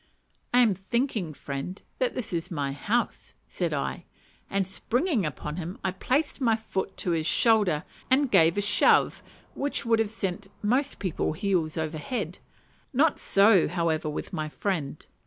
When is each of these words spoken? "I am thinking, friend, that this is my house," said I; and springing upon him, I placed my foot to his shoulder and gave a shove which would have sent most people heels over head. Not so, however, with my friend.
"I 0.51 0.61
am 0.61 0.73
thinking, 0.73 1.31
friend, 1.31 1.79
that 1.99 2.15
this 2.15 2.33
is 2.33 2.49
my 2.49 2.71
house," 2.71 3.35
said 3.47 3.71
I; 3.71 4.05
and 4.49 4.67
springing 4.67 5.27
upon 5.27 5.57
him, 5.57 5.77
I 5.83 5.91
placed 5.91 6.41
my 6.41 6.55
foot 6.55 6.97
to 6.97 7.11
his 7.11 7.27
shoulder 7.27 7.83
and 8.09 8.31
gave 8.31 8.57
a 8.57 8.61
shove 8.61 9.21
which 9.53 9.85
would 9.85 9.99
have 9.99 10.09
sent 10.09 10.47
most 10.63 10.97
people 10.97 11.33
heels 11.33 11.77
over 11.77 11.99
head. 11.99 12.39
Not 12.91 13.19
so, 13.19 13.67
however, 13.67 14.09
with 14.09 14.33
my 14.33 14.49
friend. 14.49 15.05